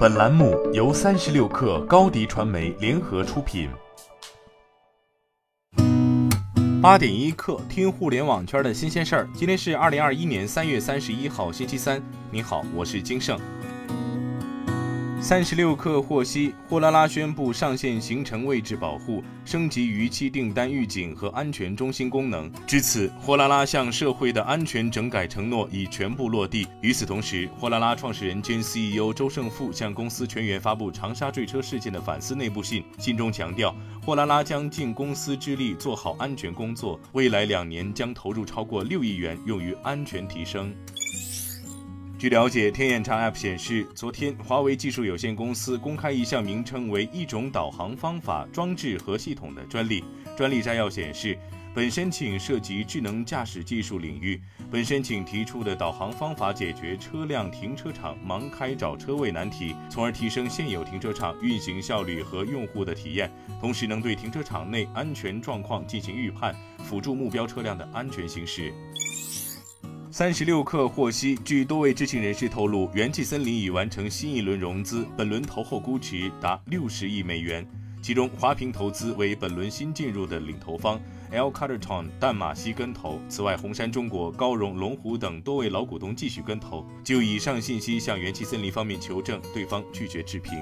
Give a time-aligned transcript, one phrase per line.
[0.00, 3.68] 本栏目由三十六氪高低传媒联合出品。
[6.80, 9.28] 八点一刻，听互联网圈的新鲜事儿。
[9.34, 12.02] 今天是二零二一年三月三十一号，星期三。
[12.30, 13.38] 您好，我是金盛。
[15.22, 22.50] 三十六氪获悉，货拉拉宣布上线行程位置保护，升级逾期订单预警和安全中心功能。
[22.66, 26.66] 至此，货拉拉向社会的安全整改承诺已全部落地。
[26.80, 40.74] 与此同时，货拉拉创始人兼 CEO 周胜富向公司全员发布长沙坠车事件的反思内部信，信中强调，货拉拉将尽公司之力做好安全工作，未来两年将投入超过六亿元用于安全提升。
[42.20, 50.04] 据了解，天眼查 App 显示，昨天华为技术有限公司公开一项名称为“一种导航方法、装置和系统”的专利。
[50.36, 51.38] 专利摘要显示，
[51.74, 54.38] 本申请涉及智能驾驶技术领域。
[54.70, 66.54] 本申请提出的导航方法解决车辆停车场盲开找车位难题，从而提升现有停车场运行效率和用户的体验，同时能对停车场内安全状况进行预判，
[66.84, 68.74] 辅助目标车辆的安全行驶。
[70.12, 77.64] 三十六氪获悉，据多位知情人士透露，元气森林已完成新一轮融资，本轮投后估值达六十亿美元。
[78.02, 81.00] 其中，华平投资为本轮新进入的领投方
[81.30, 83.20] ，L Carterton 淡马锡跟投。
[83.28, 86.84] 此外，红杉中国、高融、龙湖等多位老股东继续跟投。
[87.04, 90.52] 就以上信息向元气森林方面求证，对方拒绝置评。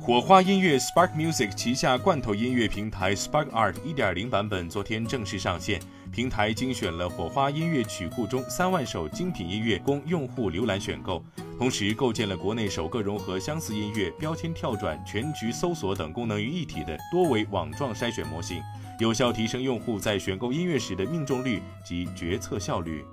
[0.00, 5.80] 火花音乐 Spark Music 旗下罐头音乐平台 Spark Art 1.0版本昨天正式上线。
[6.10, 11.22] 平台精选了火花音乐曲库中三万首精品音乐，供用户浏览选购。
[11.58, 18.62] 同时，构建了国内首个融合相似音乐、标签跳转、全局搜索等功能于一体的多维网状筛选模型，
[19.00, 23.04] 有效提升用户在选购音乐时的命中率及决策效率。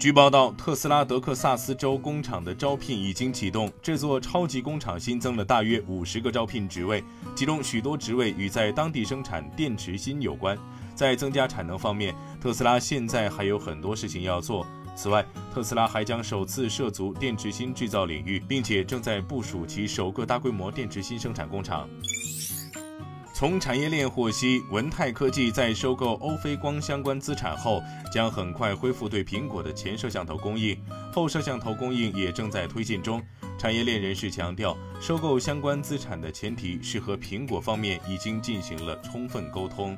[0.00, 3.70] 据报道，特斯拉德克萨斯州工厂的招聘已经启动。
[3.82, 7.04] 这座超级工厂新增了大约五十个招聘职位，
[7.36, 10.56] 其中许多职位与在当地生产电池芯有关。
[10.94, 14.66] 在增加产能方面，特斯拉现在还有很多事情要做。
[14.96, 21.86] 此外，特斯拉还将首次涉足电池芯制造领域，并且正在部署其首个大规模电池芯生产工厂。
[23.40, 30.76] 从产业链获悉，文泰科技在收购欧菲光相关资产后，将很快恢复对苹果的前摄像头供应，
[31.10, 33.18] 后摄像头供应也正在推进中。
[33.56, 39.96] 产业链人士强调，收购相关资产的前提是和苹果方面已经进行了充分沟通。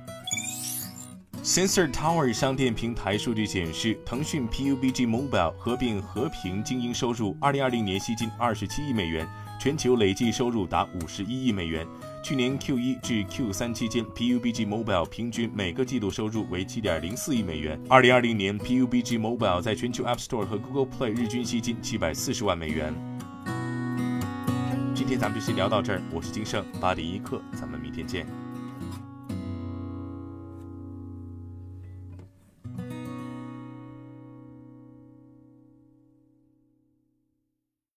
[1.43, 9.29] Sensor Tower 商店平台数据显示，腾讯 PUBG Mobile 合并和平精英收入，二零二零年吸金二十七亿美元，
[9.63, 11.87] 全球累计收入达五十一亿美元。
[12.21, 17.81] 去年 Q 一至 Q 三期间，PUBG Mobile 平均每个季度收入为七点零四亿美元。
[17.89, 22.93] 二零二零年，PUBG Mobile 在全球 App Store 和 Google Play 日均吸金七百四十万美元。
[24.97, 28.27] 今天咱们就先聊到这儿，我是金盛八点一刻，咱们明天见。